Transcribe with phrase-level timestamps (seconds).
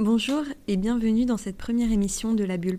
[0.00, 2.78] Bonjour et bienvenue dans cette première émission de la Bulle.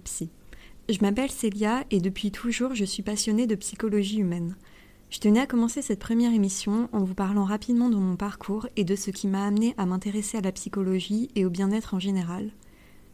[0.88, 4.56] Je m'appelle Célia et depuis toujours je suis passionnée de psychologie humaine.
[5.10, 8.86] Je tenais à commencer cette première émission en vous parlant rapidement de mon parcours et
[8.86, 12.52] de ce qui m'a amené à m'intéresser à la psychologie et au bien-être en général.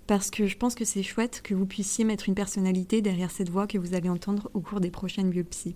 [0.05, 3.49] Parce que je pense que c'est chouette que vous puissiez mettre une personnalité derrière cette
[3.49, 5.75] voix que vous allez entendre au cours des prochaines Bulle Psy.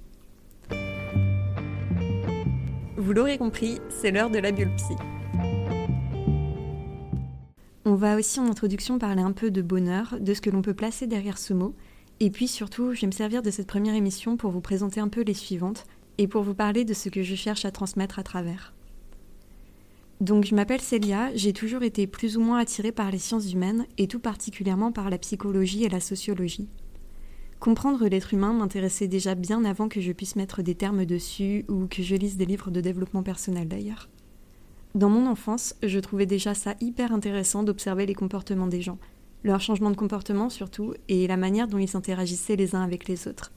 [2.96, 4.70] Vous l'aurez compris, c'est l'heure de la Bulle.
[7.89, 10.75] On va aussi en introduction parler un peu de bonheur, de ce que l'on peut
[10.75, 11.73] placer derrière ce mot.
[12.19, 15.07] Et puis surtout, je vais me servir de cette première émission pour vous présenter un
[15.07, 15.86] peu les suivantes
[16.19, 18.75] et pour vous parler de ce que je cherche à transmettre à travers.
[20.21, 23.87] Donc je m'appelle Célia, j'ai toujours été plus ou moins attirée par les sciences humaines
[23.97, 26.69] et tout particulièrement par la psychologie et la sociologie.
[27.59, 31.87] Comprendre l'être humain m'intéressait déjà bien avant que je puisse mettre des termes dessus ou
[31.87, 34.09] que je lise des livres de développement personnel d'ailleurs.
[34.95, 38.98] Dans mon enfance, je trouvais déjà ça hyper intéressant d'observer les comportements des gens,
[39.44, 43.28] leur changement de comportement surtout, et la manière dont ils interagissaient les uns avec les
[43.28, 43.52] autres.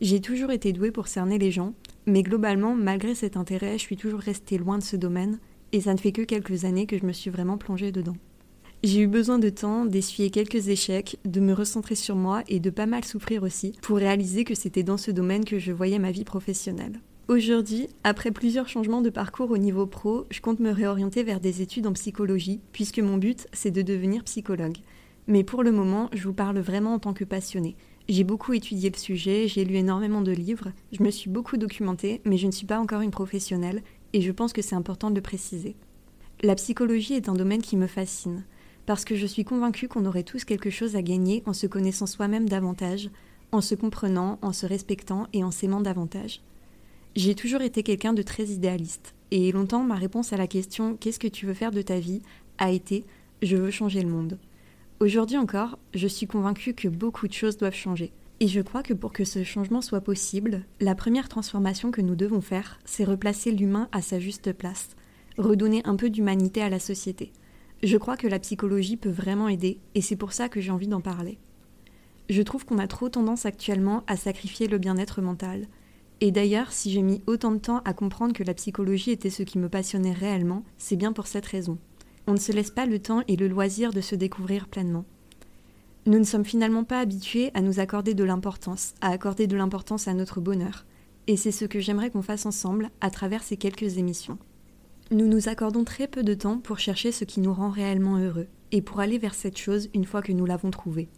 [0.00, 1.74] J'ai toujours été douée pour cerner les gens,
[2.06, 5.40] mais globalement, malgré cet intérêt, je suis toujours restée loin de ce domaine,
[5.72, 8.16] et ça ne fait que quelques années que je me suis vraiment plongée dedans.
[8.84, 12.70] J'ai eu besoin de temps, d'essuyer quelques échecs, de me recentrer sur moi et de
[12.70, 16.12] pas mal souffrir aussi, pour réaliser que c'était dans ce domaine que je voyais ma
[16.12, 17.00] vie professionnelle.
[17.26, 21.62] Aujourd'hui, après plusieurs changements de parcours au niveau pro, je compte me réorienter vers des
[21.62, 24.76] études en psychologie, puisque mon but, c'est de devenir psychologue.
[25.26, 27.76] Mais pour le moment, je vous parle vraiment en tant que passionnée.
[28.10, 32.20] J'ai beaucoup étudié le sujet, j'ai lu énormément de livres, je me suis beaucoup documentée,
[32.26, 35.14] mais je ne suis pas encore une professionnelle, et je pense que c'est important de
[35.14, 35.76] le préciser.
[36.42, 38.44] La psychologie est un domaine qui me fascine,
[38.84, 42.06] parce que je suis convaincue qu'on aurait tous quelque chose à gagner en se connaissant
[42.06, 43.08] soi-même davantage,
[43.50, 46.42] en se comprenant, en se respectant et en s'aimant davantage.
[47.16, 49.14] J'ai toujours été quelqu'un de très idéaliste.
[49.30, 52.22] Et longtemps, ma réponse à la question Qu'est-ce que tu veux faire de ta vie?
[52.58, 53.04] a été
[53.40, 54.38] Je veux changer le monde.
[54.98, 58.12] Aujourd'hui encore, je suis convaincue que beaucoup de choses doivent changer.
[58.40, 62.16] Et je crois que pour que ce changement soit possible, la première transformation que nous
[62.16, 64.88] devons faire, c'est replacer l'humain à sa juste place,
[65.38, 67.32] redonner un peu d'humanité à la société.
[67.84, 70.88] Je crois que la psychologie peut vraiment aider, et c'est pour ça que j'ai envie
[70.88, 71.38] d'en parler.
[72.28, 75.68] Je trouve qu'on a trop tendance actuellement à sacrifier le bien-être mental,
[76.20, 79.42] et d'ailleurs, si j'ai mis autant de temps à comprendre que la psychologie était ce
[79.42, 81.78] qui me passionnait réellement, c'est bien pour cette raison.
[82.26, 85.04] On ne se laisse pas le temps et le loisir de se découvrir pleinement.
[86.06, 90.08] Nous ne sommes finalement pas habitués à nous accorder de l'importance, à accorder de l'importance
[90.08, 90.84] à notre bonheur.
[91.26, 94.38] Et c'est ce que j'aimerais qu'on fasse ensemble à travers ces quelques émissions.
[95.10, 98.46] Nous nous accordons très peu de temps pour chercher ce qui nous rend réellement heureux,
[98.72, 101.08] et pour aller vers cette chose une fois que nous l'avons trouvée.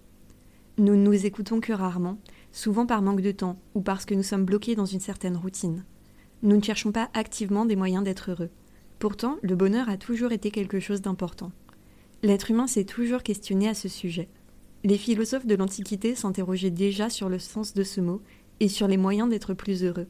[0.78, 2.18] Nous ne nous écoutons que rarement,
[2.56, 5.84] souvent par manque de temps ou parce que nous sommes bloqués dans une certaine routine.
[6.42, 8.48] Nous ne cherchons pas activement des moyens d'être heureux.
[8.98, 11.52] Pourtant, le bonheur a toujours été quelque chose d'important.
[12.22, 14.28] L'être humain s'est toujours questionné à ce sujet.
[14.84, 18.22] Les philosophes de l'Antiquité s'interrogeaient déjà sur le sens de ce mot
[18.60, 20.06] et sur les moyens d'être plus heureux.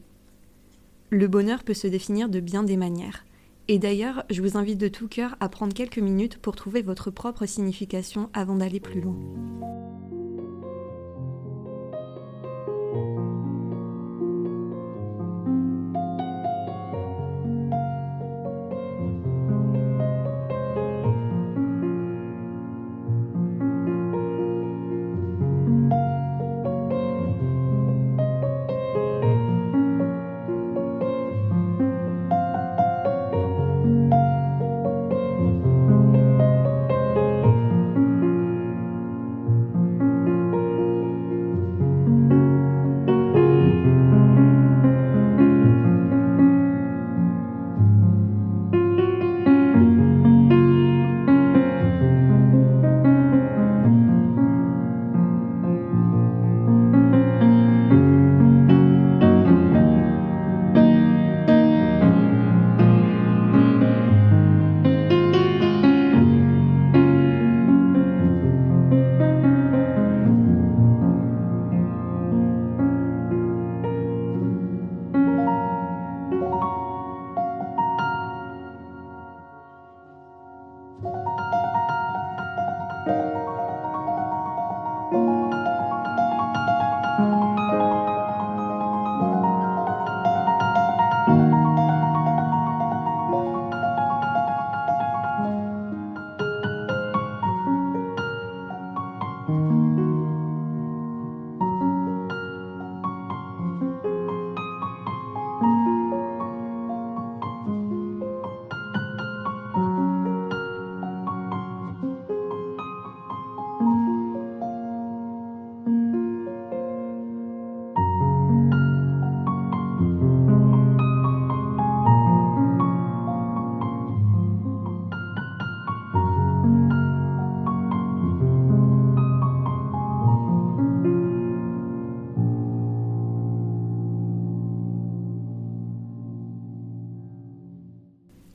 [1.09, 3.25] Le bonheur peut se définir de bien des manières.
[3.67, 7.11] Et d'ailleurs, je vous invite de tout cœur à prendre quelques minutes pour trouver votre
[7.11, 9.17] propre signification avant d'aller plus loin.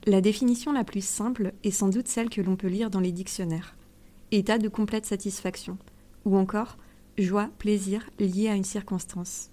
[0.05, 3.13] La définition la plus simple est sans doute celle que l'on peut lire dans les
[3.13, 3.77] dictionnaires.
[4.31, 5.77] État de complète satisfaction,
[6.25, 6.77] ou encore
[7.17, 9.49] joie, plaisir lié à une circonstance.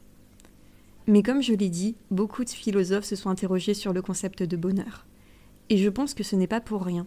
[1.06, 4.56] Mais comme je l'ai dit, beaucoup de philosophes se sont interrogés sur le concept de
[4.56, 5.06] bonheur.
[5.68, 7.06] Et je pense que ce n'est pas pour rien.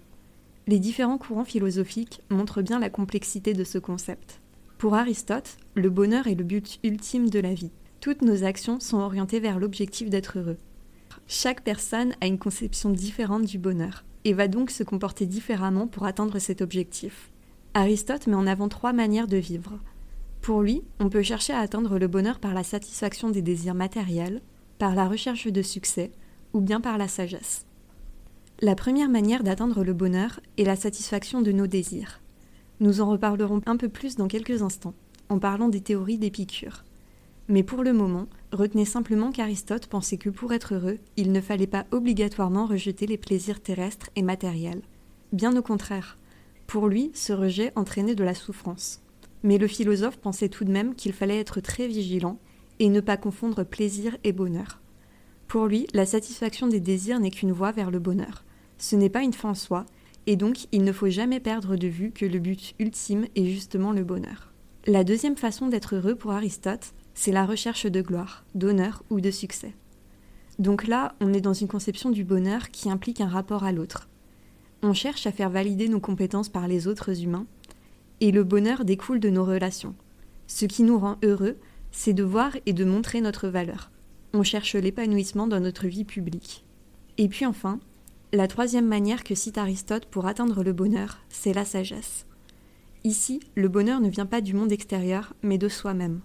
[0.68, 4.40] Les différents courants philosophiques montrent bien la complexité de ce concept.
[4.78, 7.72] Pour Aristote, le bonheur est le but ultime de la vie.
[8.00, 10.58] Toutes nos actions sont orientées vers l'objectif d'être heureux.
[11.28, 16.06] Chaque personne a une conception différente du bonheur et va donc se comporter différemment pour
[16.06, 17.32] atteindre cet objectif.
[17.74, 19.80] Aristote met en avant trois manières de vivre.
[20.42, 24.42] Pour lui, on peut chercher à atteindre le bonheur par la satisfaction des désirs matériels,
[24.78, 26.12] par la recherche de succès
[26.54, 27.66] ou bien par la sagesse.
[28.62, 32.22] La première manière d'atteindre le bonheur est la satisfaction de nos désirs.
[32.80, 34.94] Nous en reparlerons un peu plus dans quelques instants,
[35.30, 36.84] en parlant des théories d'Épicure.
[37.50, 41.68] Mais pour le moment, retenez simplement qu'Aristote pensait que pour être heureux, il ne fallait
[41.68, 44.82] pas obligatoirement rejeter les plaisirs terrestres et matériels.
[45.34, 46.18] Bien au contraire.
[46.68, 49.02] Pour lui, ce rejet entraînait de la souffrance.
[49.44, 52.40] Mais le philosophe pensait tout de même qu'il fallait être très vigilant
[52.80, 54.80] et ne pas confondre plaisir et bonheur.
[55.48, 58.46] Pour lui, la satisfaction des désirs n'est qu'une voie vers le bonheur.
[58.78, 59.86] Ce n'est pas une fin en soi,
[60.26, 63.92] et donc il ne faut jamais perdre de vue que le but ultime est justement
[63.92, 64.52] le bonheur.
[64.88, 69.32] La deuxième façon d'être heureux pour Aristote, c'est la recherche de gloire, d'honneur ou de
[69.32, 69.74] succès.
[70.60, 74.10] Donc là, on est dans une conception du bonheur qui implique un rapport à l'autre.
[74.82, 77.46] On cherche à faire valider nos compétences par les autres humains,
[78.22, 79.96] et le bonheur découle de nos relations.
[80.48, 81.58] Ce qui nous rend heureux,
[81.92, 83.92] c'est de voir et de montrer notre valeur.
[84.34, 86.66] On cherche l'épanouissement dans notre vie publique.
[87.18, 87.80] Et puis enfin,
[88.32, 92.26] la troisième manière que cite Aristote pour atteindre le bonheur, c'est la sagesse.
[93.04, 96.22] Ici, le bonheur ne vient pas du monde extérieur, mais de soi-même.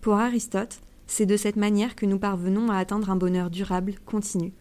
[0.00, 4.52] Pour Aristote, c'est de cette manière que nous parvenons à atteindre un bonheur durable, continu,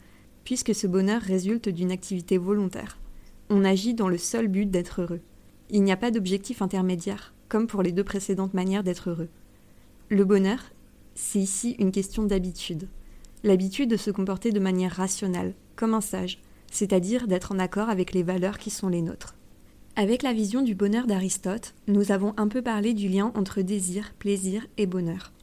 [0.44, 2.98] puisque ce bonheur résulte d'une activité volontaire.
[3.50, 5.22] On agit dans le seul but d'être heureux.
[5.70, 9.30] Il n'y a pas d'objectif intermédiaire, comme pour les deux précédentes manières d'être heureux.
[10.10, 10.60] Le bonheur,
[11.16, 12.90] c'est ici une question d'habitude.
[13.44, 18.12] L'habitude de se comporter de manière rationnelle, comme un sage, c'est-à-dire d'être en accord avec
[18.14, 19.36] les valeurs qui sont les nôtres.
[20.02, 24.14] Avec la vision du bonheur d'Aristote, nous avons un peu parlé du lien entre désir,
[24.18, 25.34] plaisir et bonheur.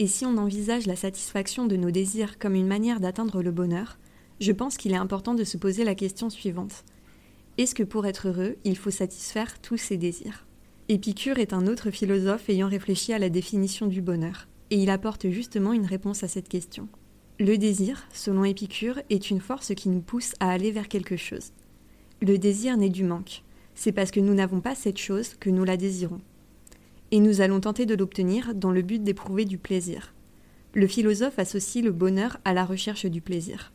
[0.00, 3.96] Et si on envisage la satisfaction de nos désirs comme une manière d'atteindre le bonheur,
[4.40, 6.82] je pense qu'il est important de se poser la question suivante.
[7.58, 10.48] Est-ce que pour être heureux, il faut satisfaire tous ses désirs?
[10.88, 15.30] Épicure est un autre philosophe ayant réfléchi à la définition du bonheur, et il apporte
[15.30, 16.88] justement une réponse à cette question.
[17.38, 21.52] Le désir, selon Épicure, est une force qui nous pousse à aller vers quelque chose.
[22.20, 23.44] Le désir naît du manque
[23.76, 26.20] c'est parce que nous n'avons pas cette chose que nous la désirons.
[27.12, 30.12] Et nous allons tenter de l'obtenir dans le but d'éprouver du plaisir.
[30.74, 33.72] Le philosophe associe le bonheur à la recherche du plaisir.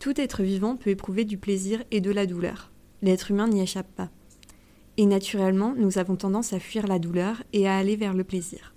[0.00, 2.72] Tout être vivant peut éprouver du plaisir et de la douleur.
[3.02, 4.10] L'être humain n'y échappe pas.
[4.96, 8.74] Et naturellement, nous avons tendance à fuir la douleur et à aller vers le plaisir.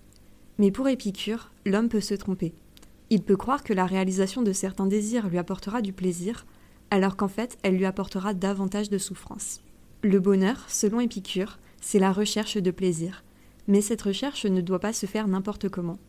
[0.57, 2.53] Mais pour Épicure, l'homme peut se tromper.
[3.09, 6.45] Il peut croire que la réalisation de certains désirs lui apportera du plaisir,
[6.91, 9.61] alors qu'en fait, elle lui apportera davantage de souffrance.
[10.01, 13.25] Le bonheur, selon Épicure, c'est la recherche de plaisir.
[13.67, 15.99] Mais cette recherche ne doit pas se faire n'importe comment.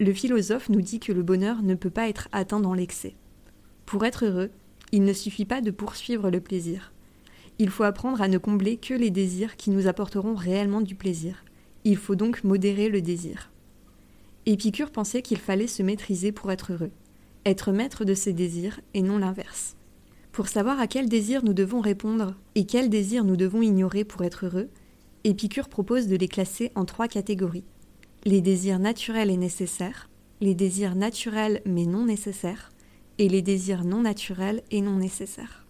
[0.00, 3.14] Le philosophe nous dit que le bonheur ne peut pas être atteint dans l'excès.
[3.86, 4.50] Pour être heureux,
[4.90, 6.92] il ne suffit pas de poursuivre le plaisir.
[7.60, 11.44] Il faut apprendre à ne combler que les désirs qui nous apporteront réellement du plaisir.
[11.84, 13.52] Il faut donc modérer le désir.
[14.46, 16.90] Épicure pensait qu'il fallait se maîtriser pour être heureux,
[17.46, 19.76] être maître de ses désirs et non l'inverse.
[20.32, 24.24] Pour savoir à quel désir nous devons répondre et quel désir nous devons ignorer pour
[24.24, 24.70] être heureux,
[25.24, 27.64] Épicure propose de les classer en trois catégories.
[28.24, 30.08] Les désirs naturels et nécessaires,
[30.40, 32.72] les désirs naturels mais non nécessaires,
[33.18, 35.66] et les désirs non naturels et non nécessaires.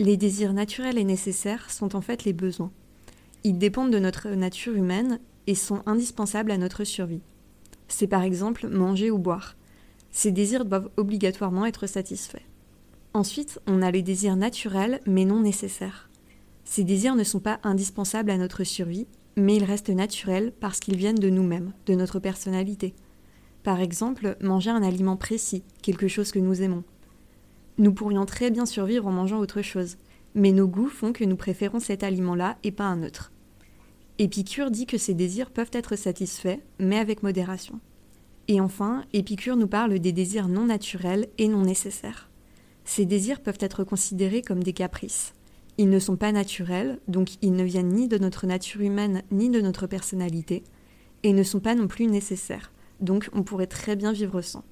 [0.00, 2.72] Les désirs naturels et nécessaires sont en fait les besoins.
[3.44, 7.22] Ils dépendent de notre nature humaine et sont indispensables à notre survie.
[7.86, 9.54] C'est par exemple manger ou boire.
[10.10, 12.42] Ces désirs doivent obligatoirement être satisfaits.
[13.16, 16.10] Ensuite, on a les désirs naturels mais non nécessaires.
[16.64, 19.06] Ces désirs ne sont pas indispensables à notre survie,
[19.36, 22.92] mais ils restent naturels parce qu'ils viennent de nous-mêmes, de notre personnalité.
[23.62, 26.82] Par exemple, manger un aliment précis, quelque chose que nous aimons.
[27.78, 29.96] Nous pourrions très bien survivre en mangeant autre chose,
[30.34, 33.30] mais nos goûts font que nous préférons cet aliment-là et pas un autre.
[34.18, 37.78] Épicure dit que ces désirs peuvent être satisfaits, mais avec modération.
[38.48, 42.28] Et enfin, Épicure nous parle des désirs non naturels et non nécessaires.
[42.84, 45.32] Ces désirs peuvent être considérés comme des caprices.
[45.78, 49.50] Ils ne sont pas naturels, donc ils ne viennent ni de notre nature humaine ni
[49.50, 50.62] de notre personnalité,
[51.22, 54.64] et ne sont pas non plus nécessaires, donc on pourrait très bien vivre sans.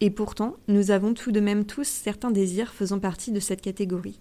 [0.00, 4.20] Et pourtant, nous avons tout de même tous certains désirs faisant partie de cette catégorie.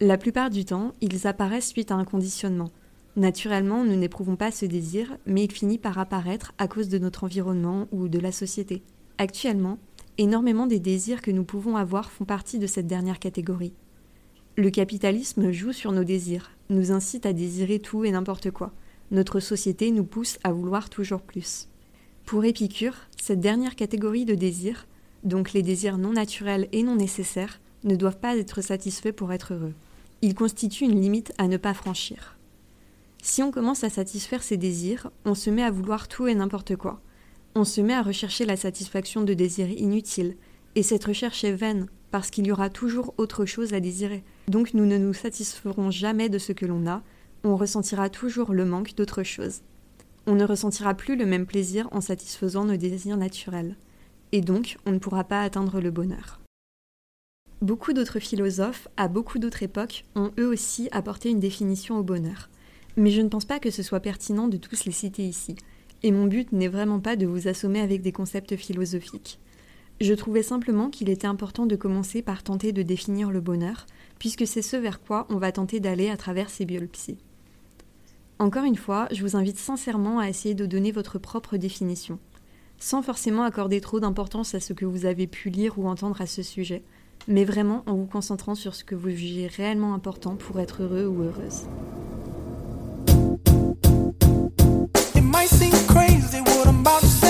[0.00, 2.70] La plupart du temps, ils apparaissent suite à un conditionnement.
[3.16, 7.24] Naturellement, nous n'éprouvons pas ce désir, mais il finit par apparaître à cause de notre
[7.24, 8.82] environnement ou de la société.
[9.18, 9.78] Actuellement,
[10.18, 13.74] énormément des désirs que nous pouvons avoir font partie de cette dernière catégorie.
[14.56, 18.72] Le capitalisme joue sur nos désirs, nous incite à désirer tout et n'importe quoi.
[19.10, 21.68] Notre société nous pousse à vouloir toujours plus.
[22.26, 24.86] Pour Épicure, cette dernière catégorie de désirs,
[25.24, 29.54] donc les désirs non naturels et non nécessaires, ne doivent pas être satisfaits pour être
[29.54, 29.74] heureux.
[30.22, 32.36] Ils constituent une limite à ne pas franchir.
[33.22, 36.76] Si on commence à satisfaire ces désirs, on se met à vouloir tout et n'importe
[36.76, 37.00] quoi.
[37.54, 40.36] On se met à rechercher la satisfaction de désirs inutiles,
[40.74, 44.24] et cette recherche est vaine, parce qu'il y aura toujours autre chose à désirer.
[44.48, 47.02] Donc nous ne nous satisferons jamais de ce que l'on a,
[47.44, 49.60] on ressentira toujours le manque d'autre chose.
[50.26, 53.76] On ne ressentira plus le même plaisir en satisfaisant nos désirs naturels,
[54.32, 56.40] et donc on ne pourra pas atteindre le bonheur.
[57.60, 62.48] Beaucoup d'autres philosophes, à beaucoup d'autres époques, ont eux aussi apporté une définition au bonheur.
[62.96, 65.56] Mais je ne pense pas que ce soit pertinent de tous les citer ici,
[66.02, 69.38] et mon but n'est vraiment pas de vous assommer avec des concepts philosophiques.
[70.00, 73.86] Je trouvais simplement qu'il était important de commencer par tenter de définir le bonheur,
[74.18, 77.18] puisque c'est ce vers quoi on va tenter d'aller à travers ces biopsies.
[78.38, 82.18] Encore une fois, je vous invite sincèrement à essayer de donner votre propre définition,
[82.78, 86.26] sans forcément accorder trop d'importance à ce que vous avez pu lire ou entendre à
[86.26, 86.82] ce sujet,
[87.28, 91.06] mais vraiment en vous concentrant sur ce que vous jugez réellement important pour être heureux
[91.06, 91.68] ou heureuse.
[95.42, 97.21] might seem crazy what I'm about to say.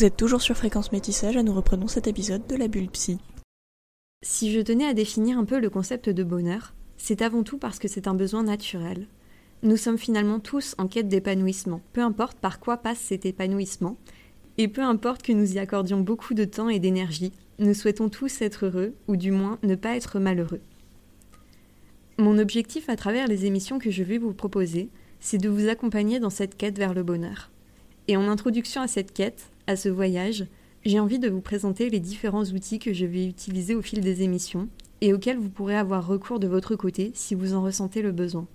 [0.00, 3.18] Vous êtes toujours sur Fréquence Métissage et nous reprenons cet épisode de la bulle psy.
[4.22, 7.78] Si je tenais à définir un peu le concept de bonheur, c'est avant tout parce
[7.78, 9.08] que c'est un besoin naturel.
[9.62, 13.98] Nous sommes finalement tous en quête d'épanouissement, peu importe par quoi passe cet épanouissement,
[14.56, 18.40] et peu importe que nous y accordions beaucoup de temps et d'énergie, nous souhaitons tous
[18.40, 20.62] être heureux, ou du moins ne pas être malheureux.
[22.16, 24.88] Mon objectif à travers les émissions que je vais vous proposer,
[25.20, 27.50] c'est de vous accompagner dans cette quête vers le bonheur.
[28.08, 30.46] Et en introduction à cette quête, à ce voyage,
[30.84, 34.22] j'ai envie de vous présenter les différents outils que je vais utiliser au fil des
[34.22, 34.68] émissions
[35.00, 38.46] et auxquels vous pourrez avoir recours de votre côté si vous en ressentez le besoin.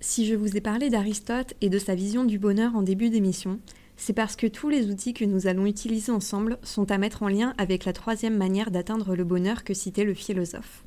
[0.00, 3.58] Si je vous ai parlé d'Aristote et de sa vision du bonheur en début d'émission,
[3.96, 7.28] c'est parce que tous les outils que nous allons utiliser ensemble sont à mettre en
[7.28, 10.84] lien avec la troisième manière d'atteindre le bonheur que citait le philosophe.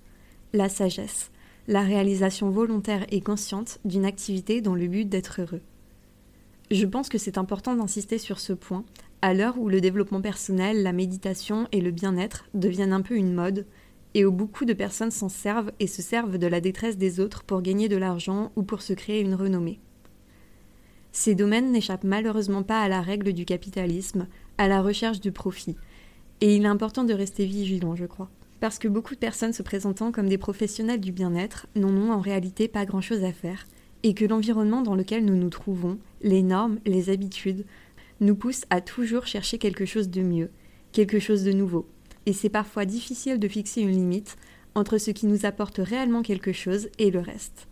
[0.54, 1.32] La sagesse,
[1.68, 5.62] la réalisation volontaire et consciente d'une activité dans le but d'être heureux.
[6.70, 8.84] Je pense que c'est important d'insister sur ce point
[9.22, 13.34] à l'heure où le développement personnel, la méditation et le bien-être deviennent un peu une
[13.34, 13.66] mode,
[14.14, 17.44] et où beaucoup de personnes s'en servent et se servent de la détresse des autres
[17.44, 19.80] pour gagner de l'argent ou pour se créer une renommée.
[21.12, 24.28] Ces domaines n'échappent malheureusement pas à la règle du capitalisme,
[24.58, 25.76] à la recherche du profit,
[26.42, 28.30] et il est important de rester vigilant, je crois.
[28.60, 32.20] Parce que beaucoup de personnes se présentant comme des professionnels du bien-être n'en ont en
[32.20, 33.68] réalité pas grand-chose à faire,
[34.04, 37.66] et que l'environnement dans lequel nous nous trouvons, les normes, les habitudes,
[38.20, 40.50] nous pousse à toujours chercher quelque chose de mieux,
[40.92, 41.88] quelque chose de nouveau.
[42.26, 44.38] Et c'est parfois difficile de fixer une limite
[44.76, 47.68] entre ce qui nous apporte réellement quelque chose et le reste.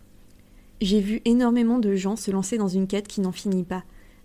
[0.80, 3.84] J'ai vu énormément de gens se lancer dans une quête qui n'en finit pas,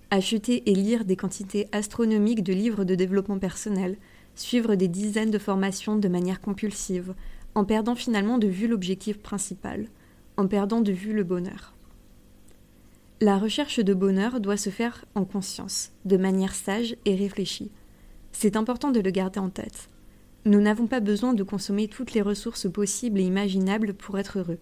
[0.10, 3.98] acheter et lire des quantités astronomiques de livres de développement personnel,
[4.36, 7.14] suivre des dizaines de formations de manière compulsive,
[7.56, 9.88] en perdant finalement de vue l'objectif principal,
[10.38, 11.74] en perdant de vue le bonheur.
[13.24, 17.70] La recherche de bonheur doit se faire en conscience, de manière sage et réfléchie.
[18.32, 19.90] C'est important de le garder en tête.
[20.46, 24.58] Nous n'avons pas besoin de consommer toutes les ressources possibles et imaginables pour être heureux.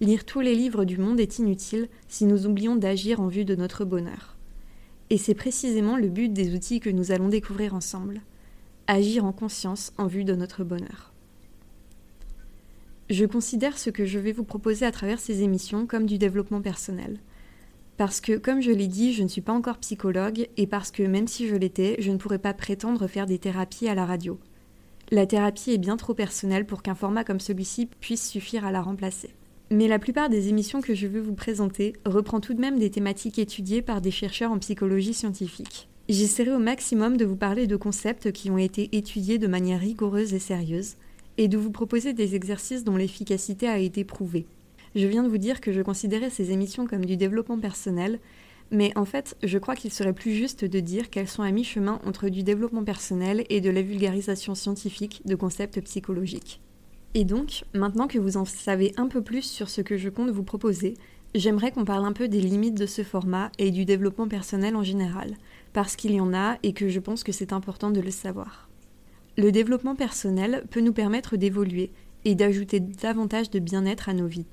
[0.00, 3.56] Lire tous les livres du monde est inutile si nous oublions d'agir en vue de
[3.56, 4.36] notre bonheur.
[5.10, 8.20] Et c'est précisément le but des outils que nous allons découvrir ensemble.
[8.86, 11.12] Agir en conscience en vue de notre bonheur.
[13.10, 16.62] Je considère ce que je vais vous proposer à travers ces émissions comme du développement
[16.62, 17.18] personnel.
[17.96, 21.02] Parce que, comme je l'ai dit, je ne suis pas encore psychologue et parce que,
[21.02, 24.38] même si je l'étais, je ne pourrais pas prétendre faire des thérapies à la radio.
[25.10, 28.82] La thérapie est bien trop personnelle pour qu'un format comme celui-ci puisse suffire à la
[28.82, 29.30] remplacer.
[29.70, 32.90] Mais la plupart des émissions que je veux vous présenter reprend tout de même des
[32.90, 35.88] thématiques étudiées par des chercheurs en psychologie scientifique.
[36.08, 40.34] J'essaierai au maximum de vous parler de concepts qui ont été étudiés de manière rigoureuse
[40.34, 40.96] et sérieuse,
[41.38, 44.46] et de vous proposer des exercices dont l'efficacité a été prouvée.
[44.96, 48.18] Je viens de vous dire que je considérais ces émissions comme du développement personnel,
[48.70, 52.00] mais en fait, je crois qu'il serait plus juste de dire qu'elles sont à mi-chemin
[52.06, 56.62] entre du développement personnel et de la vulgarisation scientifique de concepts psychologiques.
[57.12, 60.30] Et donc, maintenant que vous en savez un peu plus sur ce que je compte
[60.30, 60.94] vous proposer,
[61.34, 64.82] j'aimerais qu'on parle un peu des limites de ce format et du développement personnel en
[64.82, 65.34] général,
[65.74, 68.70] parce qu'il y en a et que je pense que c'est important de le savoir.
[69.36, 71.92] Le développement personnel peut nous permettre d'évoluer
[72.24, 74.46] et d'ajouter davantage de bien-être à nos vies.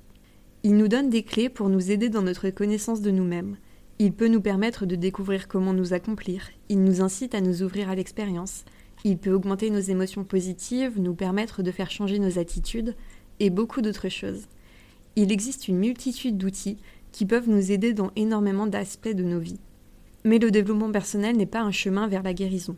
[0.66, 3.58] Il nous donne des clés pour nous aider dans notre connaissance de nous-mêmes.
[4.00, 6.52] Il peut nous permettre de découvrir comment nous accomplir.
[6.70, 8.64] Il nous incite à nous ouvrir à l'expérience.
[9.04, 12.96] Il peut augmenter nos émotions positives, nous permettre de faire changer nos attitudes
[13.42, 14.48] et beaucoup d'autres choses.
[15.18, 16.78] Il existe une multitude d'outils
[17.12, 19.60] qui peuvent nous aider dans énormément d'aspects de nos vies.
[20.24, 22.78] Mais le développement personnel n'est pas un chemin vers la guérison.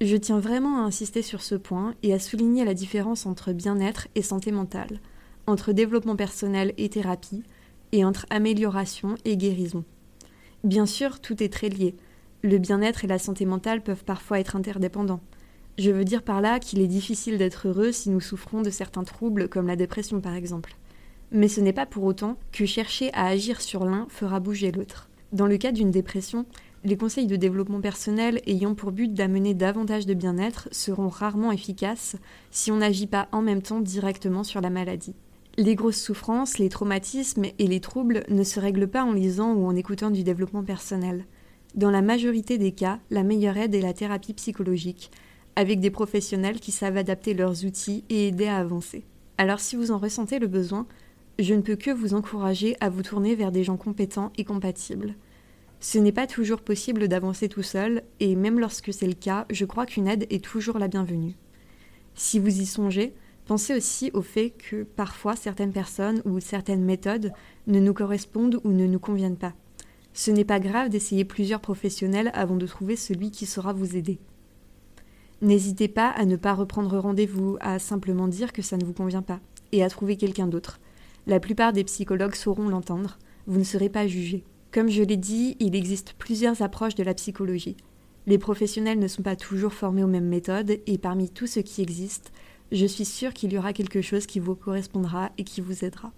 [0.00, 4.08] Je tiens vraiment à insister sur ce point et à souligner la différence entre bien-être
[4.14, 4.98] et santé mentale
[5.46, 7.42] entre développement personnel et thérapie,
[7.92, 9.84] et entre amélioration et guérison.
[10.64, 11.96] Bien sûr, tout est très lié.
[12.42, 15.20] Le bien-être et la santé mentale peuvent parfois être interdépendants.
[15.78, 19.04] Je veux dire par là qu'il est difficile d'être heureux si nous souffrons de certains
[19.04, 20.76] troubles comme la dépression par exemple.
[21.32, 25.08] Mais ce n'est pas pour autant que chercher à agir sur l'un fera bouger l'autre.
[25.32, 26.44] Dans le cas d'une dépression,
[26.84, 32.16] les conseils de développement personnel ayant pour but d'amener davantage de bien-être seront rarement efficaces
[32.50, 35.14] si on n'agit pas en même temps directement sur la maladie.
[35.60, 39.66] Les grosses souffrances, les traumatismes et les troubles ne se règlent pas en lisant ou
[39.66, 41.26] en écoutant du développement personnel.
[41.74, 45.10] Dans la majorité des cas, la meilleure aide est la thérapie psychologique,
[45.56, 49.04] avec des professionnels qui savent adapter leurs outils et aider à avancer.
[49.36, 50.86] Alors si vous en ressentez le besoin,
[51.38, 55.14] je ne peux que vous encourager à vous tourner vers des gens compétents et compatibles.
[55.78, 59.66] Ce n'est pas toujours possible d'avancer tout seul, et même lorsque c'est le cas, je
[59.66, 61.34] crois qu'une aide est toujours la bienvenue.
[62.14, 63.12] Si vous y songez,
[63.50, 67.32] Pensez aussi au fait que parfois certaines personnes ou certaines méthodes
[67.66, 69.54] ne nous correspondent ou ne nous conviennent pas.
[70.12, 74.20] Ce n'est pas grave d'essayer plusieurs professionnels avant de trouver celui qui saura vous aider.
[75.42, 79.20] N'hésitez pas à ne pas reprendre rendez-vous, à simplement dire que ça ne vous convient
[79.20, 79.40] pas,
[79.72, 80.78] et à trouver quelqu'un d'autre.
[81.26, 84.44] La plupart des psychologues sauront l'entendre, vous ne serez pas jugé.
[84.70, 87.76] Comme je l'ai dit, il existe plusieurs approches de la psychologie.
[88.28, 91.82] Les professionnels ne sont pas toujours formés aux mêmes méthodes, et parmi tout ce qui
[91.82, 92.30] existe,
[92.72, 96.12] je suis sûre qu'il y aura quelque chose qui vous correspondra et qui vous aidera.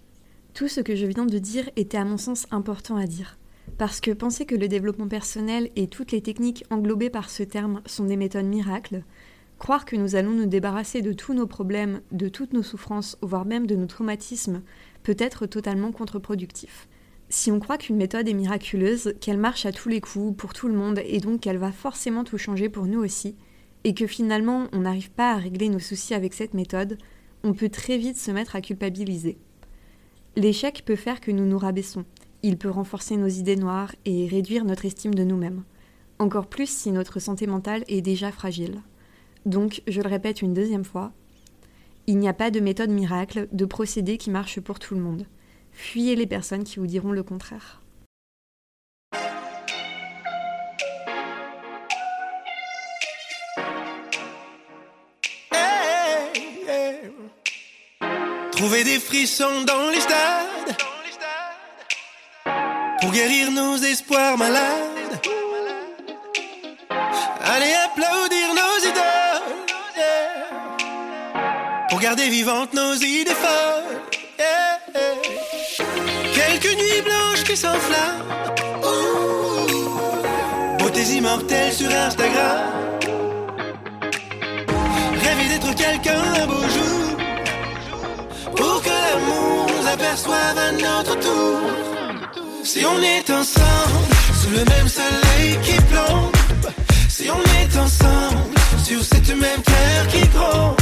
[0.53, 3.39] Tout ce que je viens de dire était à mon sens important à dire.
[3.77, 7.81] Parce que penser que le développement personnel et toutes les techniques englobées par ce terme
[7.85, 9.03] sont des méthodes miracles,
[9.57, 13.45] croire que nous allons nous débarrasser de tous nos problèmes, de toutes nos souffrances, voire
[13.45, 14.61] même de nos traumatismes,
[15.01, 16.87] peut être totalement contre-productif.
[17.29, 20.67] Si on croit qu'une méthode est miraculeuse, qu'elle marche à tous les coups, pour tout
[20.67, 23.35] le monde, et donc qu'elle va forcément tout changer pour nous aussi,
[23.83, 26.97] et que finalement on n'arrive pas à régler nos soucis avec cette méthode,
[27.43, 29.37] on peut très vite se mettre à culpabiliser.
[30.35, 32.05] L'échec peut faire que nous nous rabaissons,
[32.41, 35.63] il peut renforcer nos idées noires et réduire notre estime de nous-mêmes.
[36.19, 38.81] Encore plus si notre santé mentale est déjà fragile.
[39.45, 41.11] Donc, je le répète une deuxième fois,
[42.07, 45.25] il n'y a pas de méthode miracle, de procédé qui marche pour tout le monde.
[45.71, 47.82] Fuyez les personnes qui vous diront le contraire.
[58.83, 60.75] Des frissons dans les stades
[62.99, 65.21] pour guérir nos espoirs malades.
[67.45, 69.53] Allez applaudir nos idoles
[71.89, 74.01] pour garder vivantes nos idées folles.
[76.35, 78.25] Quelques nuits blanches qui s'enflamment,
[80.77, 82.69] beautés immortelles sur Instagram.
[85.23, 86.82] Rêver d'être quelqu'un un beau jour
[88.55, 91.59] pour que l'amour nous aperçoive à notre tour.
[92.63, 94.07] Si on est ensemble,
[94.41, 96.67] sous le même soleil qui plombe.
[97.09, 100.77] Si on est ensemble, sur cette même terre qui gronde.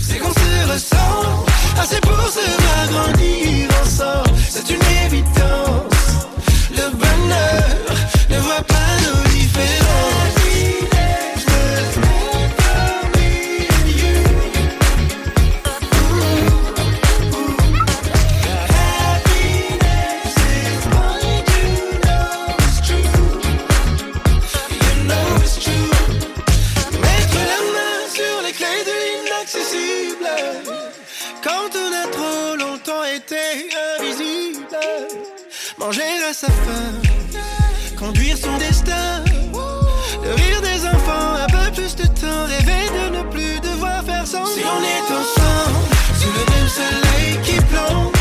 [0.00, 1.44] C'est qu'on se ressent,
[1.80, 2.44] assez pour se
[2.84, 4.38] agrandir ensemble.
[4.48, 6.26] C'est une évidence.
[6.70, 7.68] Le bonheur
[8.30, 10.39] ne voit pas nos différences.
[35.80, 36.92] Manger à sa faim,
[37.98, 39.24] conduire son destin,
[40.22, 44.26] le rire des enfants, un peu plus de temps, rêver de ne plus devoir faire
[44.26, 44.44] sans.
[44.46, 45.86] Si on est ensemble,
[46.20, 48.12] sous le même soleil qui plombe,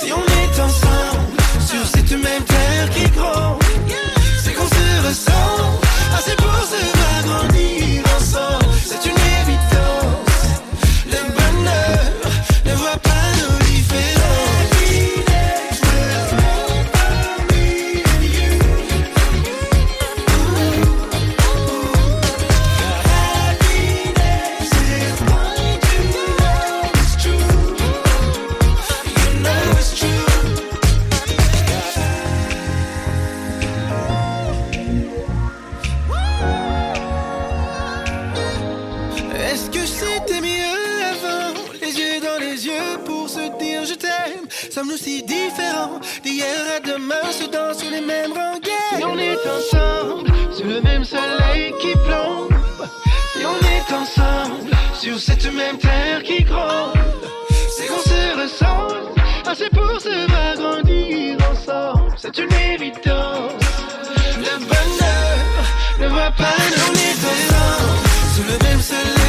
[0.00, 1.32] si on est ensemble,
[1.64, 2.44] sur cette même
[44.72, 46.00] Sommes-nous si différents.
[46.24, 48.96] D'hier à demain se dansent sur les mêmes rengaines.
[48.96, 52.56] Si on est ensemble Sous le même soleil qui plombe.
[53.34, 56.96] Si on est ensemble Sur cette même terre qui gronde.
[57.76, 59.20] C'est qu'on se ressemble.
[59.46, 60.08] Assez pour se
[60.52, 62.14] agrandir ensemble.
[62.16, 63.52] C'est une évidence.
[64.38, 69.21] Le bonheur ne voit pas nos différences sous le même soleil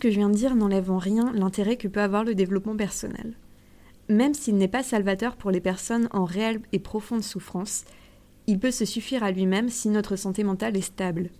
[0.00, 3.34] que je viens de dire n'enlève en rien l'intérêt que peut avoir le développement personnel.
[4.08, 7.84] Même s'il n'est pas salvateur pour les personnes en réelle et profonde souffrance,
[8.46, 11.30] il peut se suffire à lui-même si notre santé mentale est stable,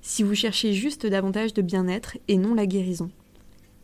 [0.00, 3.10] si vous cherchez juste davantage de bien-être et non la guérison.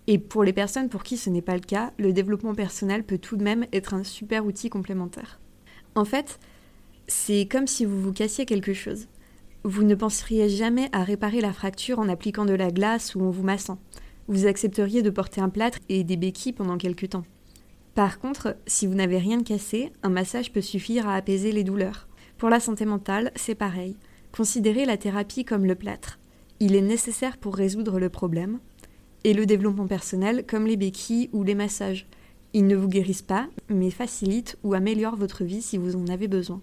[0.06, 3.18] Et pour les personnes pour qui ce n'est pas le cas, le développement personnel peut
[3.18, 5.38] tout de même être un super outil complémentaire.
[5.94, 6.38] En fait,
[7.08, 9.06] c'est comme si vous vous cassiez quelque chose.
[9.64, 13.30] Vous ne penseriez jamais à réparer la fracture en appliquant de la glace ou en
[13.30, 13.78] vous massant.
[14.28, 17.24] Vous accepteriez de porter un plâtre et des béquilles pendant quelque temps.
[17.94, 22.06] Par contre, si vous n'avez rien cassé, un massage peut suffire à apaiser les douleurs.
[22.36, 23.96] Pour la santé mentale, c'est pareil.
[24.30, 26.18] Considérez la thérapie comme le plâtre.
[26.60, 28.60] Il est nécessaire pour résoudre le problème.
[29.24, 32.06] Et le développement personnel comme les béquilles ou les massages.
[32.52, 36.28] Ils ne vous guérissent pas, mais facilitent ou améliorent votre vie si vous en avez
[36.28, 36.60] besoin.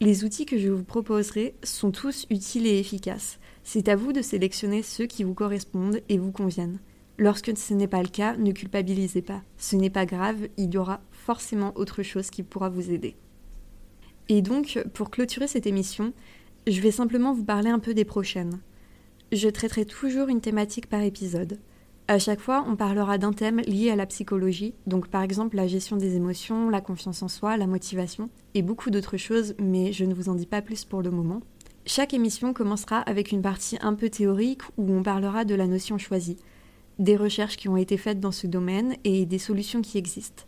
[0.00, 3.38] Les outils que je vous proposerai sont tous utiles et efficaces.
[3.64, 6.78] C'est à vous de sélectionner ceux qui vous correspondent et vous conviennent.
[7.18, 9.42] Lorsque ce n'est pas le cas, ne culpabilisez pas.
[9.56, 13.16] Ce n'est pas grave, il y aura forcément autre chose qui pourra vous aider.
[14.28, 16.12] Et donc, pour clôturer cette émission,
[16.66, 18.60] je vais simplement vous parler un peu des prochaines.
[19.32, 21.58] Je traiterai toujours une thématique par épisode.
[22.08, 25.66] À chaque fois, on parlera d'un thème lié à la psychologie, donc par exemple la
[25.66, 30.04] gestion des émotions, la confiance en soi, la motivation, et beaucoup d'autres choses, mais je
[30.04, 31.40] ne vous en dis pas plus pour le moment.
[31.84, 35.98] Chaque émission commencera avec une partie un peu théorique où on parlera de la notion
[35.98, 36.36] choisie
[36.98, 40.44] des recherches qui ont été faites dans ce domaine et des solutions qui existent.